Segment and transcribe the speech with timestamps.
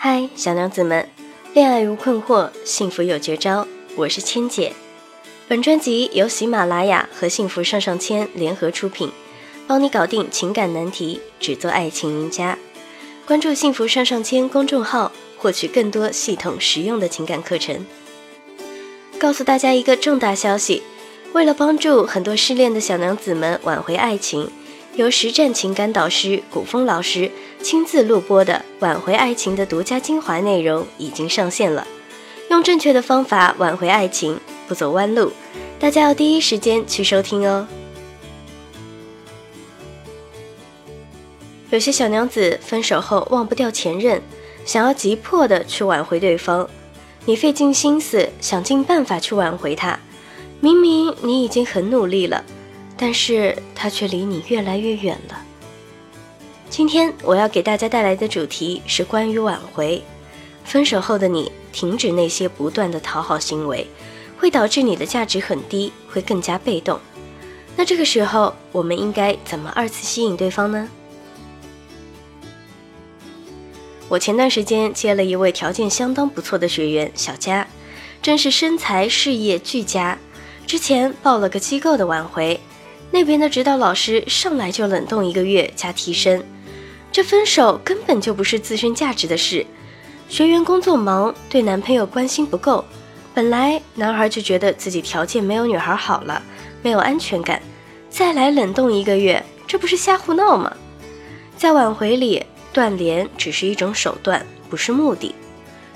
[0.00, 1.08] 嗨，小娘子们，
[1.52, 3.66] 恋爱无困惑，幸福有绝招。
[3.96, 4.72] 我是千姐。
[5.48, 9.10] 本专辑由喜马拉雅和幸福上上签联合出品，
[9.66, 12.56] 帮你搞定情感难题，只做爱情赢家。
[13.26, 17.84] 关注幸福上上签公众号，获取更多系统实用的情感课程。
[19.18, 20.84] 告诉大家一个重大消息：
[21.32, 24.48] 为了帮助很多失恋的小娘子们挽回爱情。
[24.98, 27.30] 由实战情感导师古风老师
[27.62, 31.86] 亲自录播的挽回爱情的独家精华内容已经上线了。
[32.50, 35.32] 用正确的方法挽回爱情，不走弯路，
[35.78, 37.68] 大家要第一时间去收听哦。
[41.70, 44.20] 有些小娘子分手后忘不掉前任，
[44.64, 46.68] 想要急迫的去挽回对方，
[47.24, 50.00] 你费尽心思想尽办法去挽回他，
[50.58, 52.44] 明明你已经很努力了。
[52.98, 55.40] 但是他却离你越来越远了。
[56.68, 60.02] 今天我要给大家带来的主题是关于挽回。
[60.64, 63.86] 分手后的你，停止那些不断的讨好行为，
[64.36, 67.00] 会导致你的价值很低，会更加被动。
[67.74, 70.88] 那这个时候，我们应该怎么二次吸引对方呢？
[74.08, 77.66] 我前段时间接了一位条件相当不错的学员小佳，
[78.20, 80.18] 真是身材事业俱佳。
[80.66, 82.60] 之前报了个机构的挽回。
[83.10, 86.44] 那边的指导老师上来就冷冻一个月加提升，
[87.10, 89.64] 这分手根本就不是自身价值的事。
[90.28, 92.84] 学员工作忙，对男朋友关心不够，
[93.34, 96.42] 本来男孩就觉得自己条件没有女孩好了，
[96.82, 97.62] 没有安全感，
[98.10, 100.70] 再来冷冻一个月，这不是瞎胡闹吗？
[101.56, 105.34] 在挽回里，断联只是一种手段，不是目的。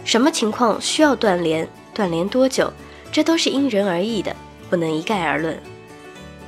[0.05, 1.69] 什么情况需要断联？
[1.93, 2.73] 断联多久？
[3.13, 4.35] 这都是因人而异的，
[4.71, 5.61] 不能一概而论。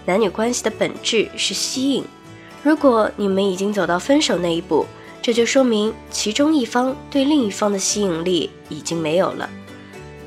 [0.05, 2.05] 男女关系的本质是吸引。
[2.63, 4.87] 如果你们已经走到分手那一步，
[5.21, 9.49] 这就说明其中一方对另一方的吸引力已经没有了。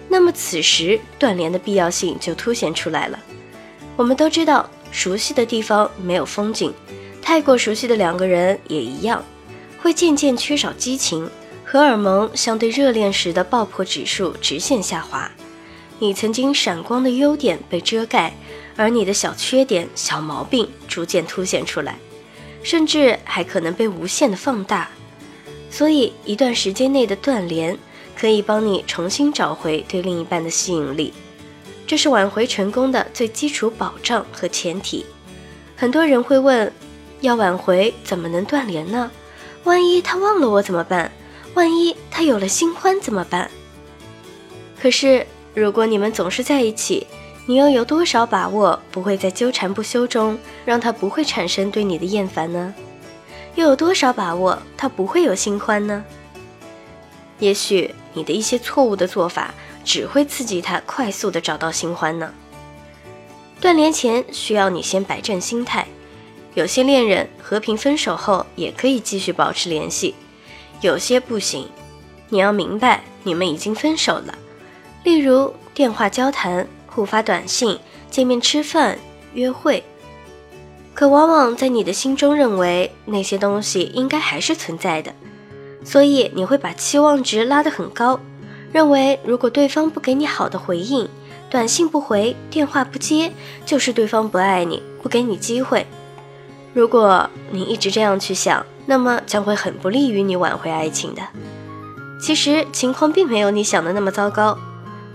[0.10, 3.20] 那么此时断联的必要性就凸显出来了。
[3.96, 6.74] 我们都知道，熟悉的地方没有风景，
[7.22, 9.24] 太过熟悉的两个人也一样，
[9.82, 11.30] 会渐渐缺少激情，
[11.66, 15.32] 荷尔蒙相对热恋时的爆破指数直线下滑。
[16.00, 18.34] 你曾经闪光的优点被遮盖。
[18.78, 21.98] 而你的小缺点、小毛病逐渐凸显出来，
[22.64, 24.90] 甚至还可能被无限的放大。
[25.70, 27.78] 所以，一段时间内的断联
[28.18, 31.12] 可以帮你重新找回对另一半的吸引力，
[31.86, 35.06] 这是挽回成功的最基础保障和前提。
[35.76, 36.72] 很多人会问：
[37.22, 39.12] 要挽回怎么能断联呢？
[39.64, 41.12] 万一他忘了我怎么办？
[41.54, 43.50] 万一他有了新欢怎么办？
[44.80, 47.06] 可是，如果你们总是在一起，
[47.50, 52.74] 你又有多少把握不会在纠缠不休中让他不会产生对你的厌烦呢？
[53.56, 56.04] 又有多少把握他不会有新欢呢？
[57.40, 59.54] 也许你的一些错误的做法
[59.86, 62.34] 只会刺激他快速的找到新欢呢。
[63.62, 65.88] 断联前需要你先摆正心态，
[66.54, 70.14] 有些恋人和平分手后也可以继续保持联系，
[70.82, 71.70] 有些不行。
[72.28, 74.38] 你要明白你们已经分手了，
[75.06, 76.68] 例如电话交谈。
[76.98, 77.78] 互发短信、
[78.10, 78.98] 见面吃饭、
[79.36, 79.84] 约会，
[80.96, 85.14] 可往往在你的心中认为那些东西应该还是存在的，
[85.84, 88.20] 所以你会把期望值拉得很高，
[88.74, 91.08] 认为如果对方不给你好的回应，
[91.52, 93.32] 短信不回、电话不接，
[93.64, 95.86] 就是对方不爱你、不给你机会。
[96.74, 101.22] 如果你一直这样去想，那么将会很不利于你挽回爱情的。
[102.20, 104.58] 其实情况并没有你想的那么糟糕，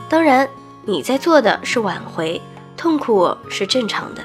[0.08, 0.48] 当然。
[0.84, 2.42] 你在做的是挽回，
[2.76, 4.22] 痛苦是正常的，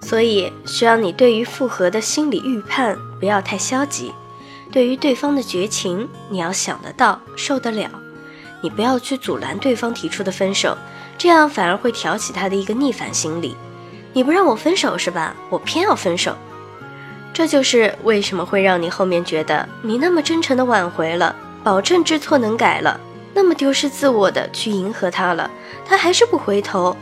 [0.00, 4.12] 所以需要你对于复合的心理预判不要太消极。
[4.70, 7.90] 对于对方的绝情，你要想得到、受得了。
[8.60, 10.78] 你不要去阻拦对方提出的分手，
[11.18, 13.56] 这样反而会挑起他的一个逆反心理。
[14.12, 15.34] 你不让我分手是吧？
[15.50, 16.36] 我偏要分手。
[17.34, 21.34] 这就是为什么会让你后面觉得你那么真诚的挽回了，
[21.64, 23.00] 保证知错能改了。
[23.34, 25.50] 那么丢失自我的去迎合他了，
[25.86, 26.96] 他还是不回头，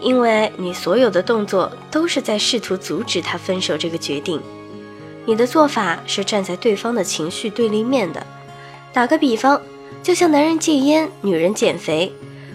[0.00, 4.40] 因为你所有的动作都是在试图阻止他分手这个决定。
[5.24, 8.24] 你的做法是站在对方的情绪对立面的。
[8.92, 9.60] 打个比方，
[10.02, 12.12] 就像男人戒烟，女人减肥，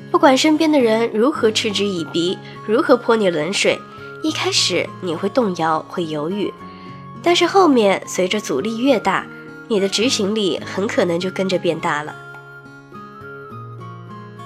[0.10, 3.78] 不管身边的人如何嗤之以鼻，如何泼你冷水，
[4.24, 6.52] 一开始你会动摇，会犹豫，
[7.22, 9.28] 但是后面随着阻力越大，
[9.68, 12.16] 你的执行力很可能就跟着变大了。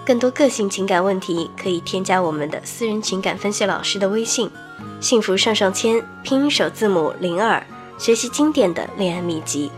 [0.05, 4.49] 更多个性情感问题，可以添加我们的私人情感分析老师的微信
[5.01, 7.65] “幸福上上签”拼音首字母零二，
[7.97, 9.71] 学习经典的恋爱秘籍。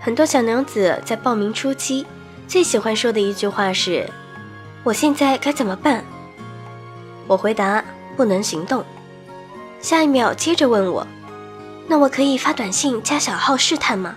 [0.00, 2.06] 很多小娘子在报名初期，
[2.46, 4.08] 最喜欢说的一句话是
[4.84, 6.04] ：“我现在该怎么办？”
[7.26, 7.84] 我回答
[8.16, 8.84] ：“不能行动。”
[9.82, 11.04] 下一秒接着问我
[11.88, 14.14] ：“那我可以发短信加小号试探吗？”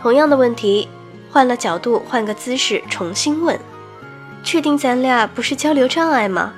[0.00, 0.88] 同样的问题，
[1.30, 3.58] 换了角度，换个姿势，重新问
[4.42, 6.52] ：“确定咱俩不是交流障碍吗？”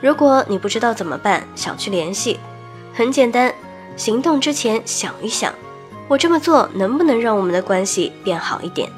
[0.00, 2.38] 如果你不知道怎么办，想去联系，
[2.94, 3.52] 很简单，
[3.96, 5.52] 行动之前想一想。
[6.06, 8.88] 我这么做能不能让我们的关系变好一点？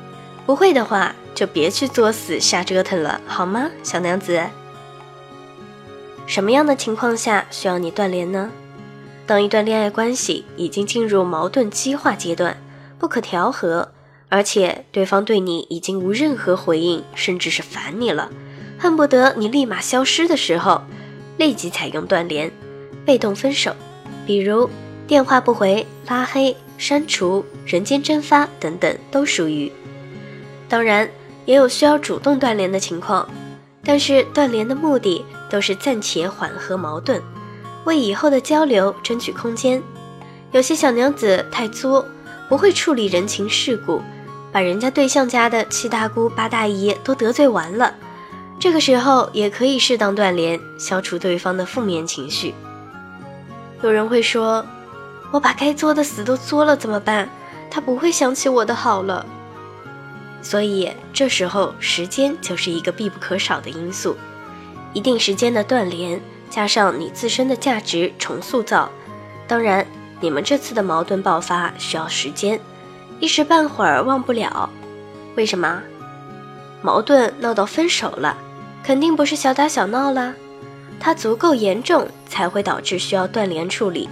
[0.47, 4.41] 不会的话，就别去作死瞎折腾了，好吗，小娘子？
[6.26, 8.50] 什么样的情况下需要你断联呢？
[9.26, 12.56] 当一段恋爱关系已经进入矛盾激化阶段，
[12.99, 13.91] 不可调和，
[14.30, 18.30] 而且对方对你已经无任何回应，甚至是烦你了，
[18.78, 20.80] 恨不得你立马消失的时候，
[21.36, 22.50] 立即采用断联，
[23.04, 23.76] 被动分手，
[24.24, 24.70] 比如
[25.06, 26.56] 电话不回、拉黑。
[26.78, 29.70] 删除、人间蒸发等等都属于。
[30.66, 31.06] 当然，
[31.44, 33.28] 也有需要主动断联的情况，
[33.84, 37.22] 但是断联的目的都是暂且缓和矛盾，
[37.84, 39.82] 为以后的交流争取空间。
[40.52, 42.02] 有些小娘子太作，
[42.48, 44.00] 不会处理人情世故，
[44.52, 47.94] 把人家对象家的七大姑八大姨都得罪完了，
[48.58, 52.55] 这个时候也可以适当断联，消除对方的负面情绪。
[53.82, 54.64] 有人会说。
[55.32, 57.29] 我把该作的死都作了，怎么办？
[57.70, 59.25] 他不会想起我的好了。
[60.43, 64.17] 所以这时候时间就是一个必不可少的因素，
[64.93, 66.20] 一定时间的断联，
[66.50, 68.91] 加上你自身的价值重塑造。
[69.47, 69.87] 当然，
[70.20, 72.58] 你们这次的矛盾爆发需要时间，
[73.20, 74.69] 一时半会儿忘不了。
[75.37, 75.81] 为什么？
[76.82, 78.37] 矛盾闹到分手了，
[78.82, 80.34] 肯定不是小打小闹了，
[80.99, 84.08] 它足够严重才会导致需要断联处理。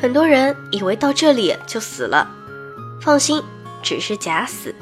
[0.00, 2.30] 很多人以为到这里就死了，
[3.00, 3.42] 放心，
[3.82, 4.74] 只是假死。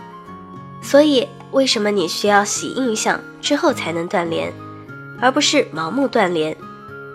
[0.82, 4.52] 所以，为什么你需要洗印象之后才能断联，
[5.20, 6.56] 而不是盲目断联？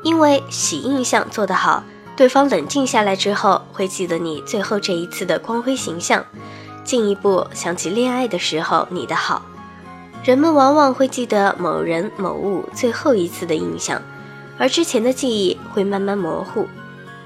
[0.04, 1.84] 因为洗印象做得好，
[2.18, 6.25] 对方冷静下来之后会记得你最后这一次的光辉形象，
[6.84, 9.44] 进一步想起恋爱的时候你的好。
[10.24, 14.02] 人们往往会记得某人某物最后一次的印象，
[14.58, 16.68] 而之前的记忆会慢慢模糊。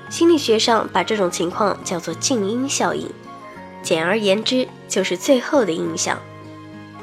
[0.10, 3.10] 心理学上把这种情况叫做静音效应，
[3.82, 6.20] 简而言之就是最后的印象。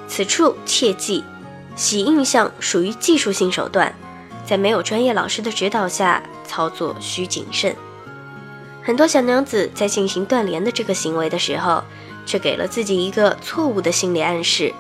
[0.06, 1.24] 此处切记，
[1.74, 3.94] 洗印象属于技术性手段，
[4.44, 7.76] 在没有专业老师的指导下操作需谨慎。
[8.82, 11.84] 很多小娘子在进行断联的这个行为的时候，
[12.26, 14.72] 却给了自己一个错误的心理暗示。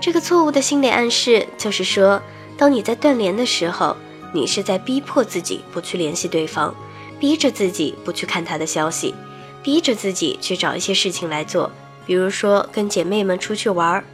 [0.00, 2.22] 这个错误的心理暗示就是说，
[2.56, 3.96] 当你在断联的时候，
[4.32, 6.74] 你是在逼迫自己不去联系对方。
[7.18, 9.14] 逼着自己不去看他的消息，
[9.62, 11.70] 逼着自己去找一些事情来做，
[12.06, 14.04] 比如说跟姐妹们出去玩儿。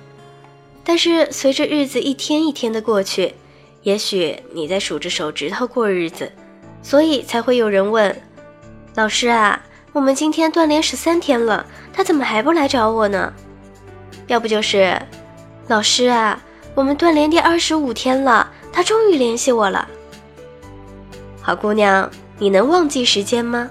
[0.83, 3.35] 但是随着日子一天一天的过去，
[3.83, 6.33] 也许你在数着手指头过日子，
[6.83, 8.15] 所以才会有人问
[8.95, 9.63] ：“老师啊，
[9.93, 13.33] 我们今天断联十三天了，他怎么还不来找我呢？”
[14.29, 15.01] 要不就是
[15.69, 16.41] ：“老师啊，
[16.75, 19.89] 我们断联第二十五天了，他终于联系我了。”
[21.43, 22.11] 好姑娘。
[22.39, 23.71] 你能忘记时间吗？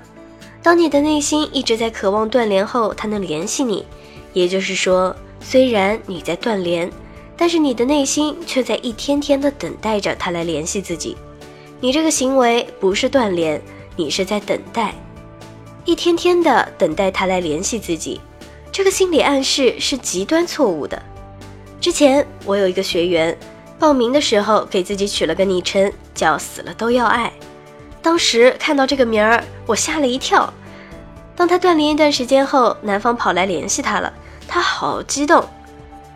[0.64, 3.86] 当你的内心一直在渴望断联后，他能联系你，
[4.34, 6.92] 也就是说，虽然你在断联，
[7.38, 11.16] 但是你的内心却在一天天的等待着他来联系自己。
[11.86, 13.62] 你这个行为不是断联，
[13.96, 14.96] 你是在等待，
[15.84, 18.20] 一天天的等待他来联系自己。
[18.72, 21.00] 这个心理暗示是极端错误的。
[21.80, 23.38] 之前我有一个学员，
[23.78, 27.32] 报名的时候给自己取了个昵称，叫“死了都要爱”。
[28.02, 30.52] 当时看到这个名儿，我吓了一跳。
[31.36, 34.12] 当他断联一段时间后，男方跑来联系他了，
[34.48, 35.48] 他好激动。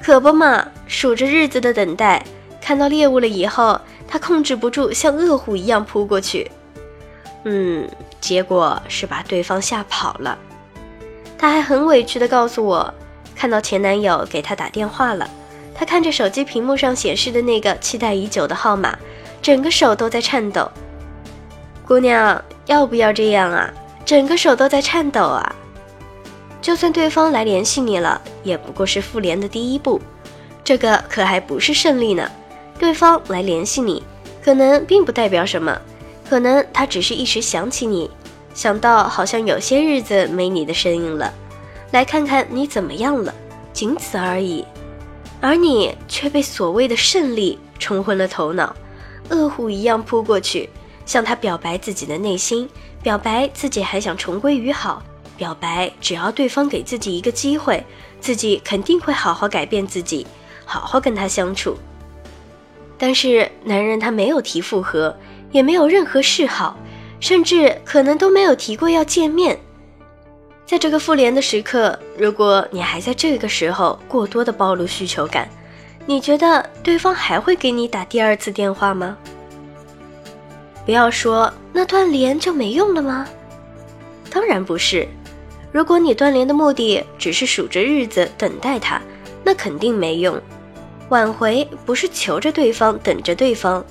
[0.02, 2.26] 可不嘛，数着日子的等待，
[2.60, 3.80] 看到猎物了以后，
[4.12, 6.50] 他控制不住像饿虎一样扑过去。
[7.44, 7.88] 嗯，
[8.20, 10.36] 结果是把对方吓跑了。
[11.38, 12.94] 他还很委屈地告诉我，
[13.36, 15.30] 看到前男友给他打电话了。
[15.76, 18.98] 他看着手机屏幕上显示的那个期待已久的号码，
[19.42, 20.70] 整个手都在颤抖。
[21.86, 23.72] 姑娘，要不要这样啊？
[24.04, 25.56] 整个手都在颤抖啊！
[26.62, 30.02] 就算对方来联系你了，也不过是复联的第一步，
[30.64, 32.30] 这个可还不是胜利呢。
[32.80, 34.02] 对方来联系你，
[34.42, 35.80] 可能并不代表什么，
[36.30, 38.10] 可能他只是一时想起你，
[38.54, 41.34] 想到好像有些日子没你的身影了，
[41.92, 43.36] 来看看你怎么样了，
[43.74, 44.66] 仅此而已。
[45.42, 48.76] 而你却被所谓的胜利冲昏了头脑，
[49.30, 50.70] 饿虎一样扑过去。
[51.06, 52.70] 向他表白自己的内心，
[53.02, 55.02] 表白自己还想重归于好，
[55.36, 57.84] 表白，只要对方给自己一个机会，
[58.22, 60.28] 自己肯定会好好改变自己，
[60.66, 61.76] 好好跟他相处。
[63.00, 65.16] 但是男人他没有提复合，
[65.52, 66.78] 也没有任何示好，
[67.20, 69.58] 甚至可能都没有提过要见面。
[70.66, 75.50] 在这个复联的时刻，如果你还在这个时候过多的暴露需求感，
[76.06, 79.18] 你觉得对方还会给你打第二次电话吗？
[80.86, 83.26] 不要说那断联就没用了吗？
[84.30, 85.08] 当然不是。
[85.72, 89.02] 如果你断联的目的只是数着日子等待他，
[89.44, 90.40] 那肯定没用。
[91.10, 93.84] 挽回不是求着对方，等着对方，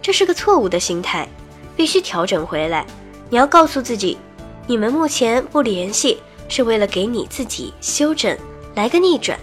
[0.00, 1.28] 这是个错误的心态，
[1.76, 2.84] 必须调整回来。
[3.28, 4.18] 你要告诉自己，
[4.66, 8.36] 你们目前不联系，是为了给你自己修整，
[8.74, 9.38] 来个逆转，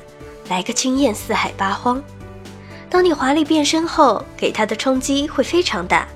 [0.49, 2.01] 来个惊艳四海八荒。
[2.89, 6.07] 当你华丽变身后，给他的冲击会非常大，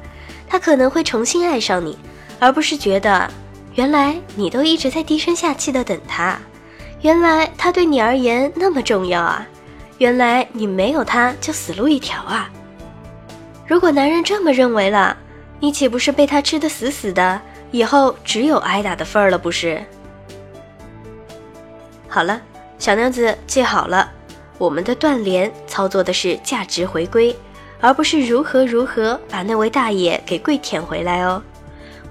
[0.48, 1.98] 他可能会重新爱上你，
[2.40, 3.30] 而不是觉得
[3.76, 6.40] 原来你都一直在低声下气的等他，
[7.02, 9.48] 原来他对你而言那么重要啊。
[10.00, 12.50] 原来你没有他就死路一条啊！
[13.66, 15.16] 如果男人这么认为了，
[15.60, 17.40] 你岂不是被他吃得死死的？
[17.72, 19.84] 以后只有挨打的份儿了，不是？
[22.08, 22.42] 好了，
[22.78, 24.12] 小娘子记好了，
[24.58, 27.36] 我们的断联操作的是价值回归，
[27.80, 31.42] 而不是如何如何把那位大爷给跪舔回来哦。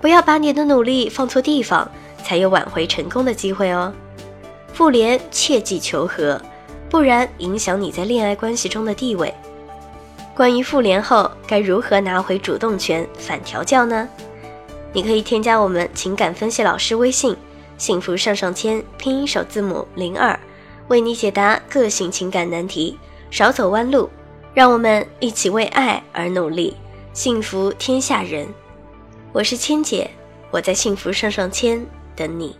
[0.00, 1.88] 不要把你的努力放错地方，
[2.24, 3.92] 才有挽回成功的机会哦。
[4.72, 6.40] 复联切记求和。
[6.92, 9.32] 不然影响你在恋爱关系中的地位。
[10.34, 14.06] 关于复联后该如何拿回主动权、反调教呢？
[14.92, 17.34] 你可以添加我们情感分析老师微信
[17.78, 20.38] “幸福上上签”拼音首字母零二，
[20.88, 22.98] 为你解答个性情感难题，
[23.30, 24.10] 少走弯路。
[24.52, 26.76] 让我们一起为爱而努力，
[27.14, 28.46] 幸福天下人。
[29.32, 30.10] 我是千姐，
[30.50, 31.82] 我在幸福上上签
[32.14, 32.54] 等你。